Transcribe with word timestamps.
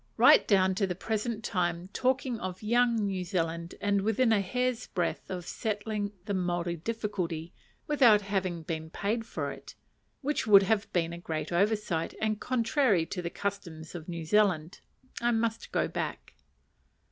Right 0.17 0.47
down 0.47 0.73
to 0.73 0.87
the 0.87 0.95
present 0.95 1.43
time, 1.43 1.89
talking 1.93 2.39
of 2.39 2.63
"young 2.63 2.95
New 2.95 3.23
Zealand," 3.23 3.75
and 3.79 4.01
within 4.01 4.33
a 4.33 4.41
hair's 4.41 4.87
breadth 4.87 5.29
of 5.29 5.45
settling 5.45 6.11
"the 6.25 6.33
Maori 6.33 6.75
difficulty" 6.75 7.53
without 7.85 8.21
having 8.21 8.63
been 8.63 8.89
paid 8.89 9.27
for 9.27 9.51
it; 9.51 9.75
which 10.21 10.47
would 10.47 10.63
have 10.63 10.91
been 10.91 11.13
a 11.13 11.19
great 11.19 11.51
oversight, 11.51 12.15
and 12.19 12.41
contrary 12.41 13.05
to 13.05 13.21
the 13.21 13.29
customs 13.29 13.93
of 13.93 14.09
New 14.09 14.25
Zealand. 14.25 14.79
I 15.21 15.29
must 15.29 15.71
go 15.71 15.87
back. 15.87 16.33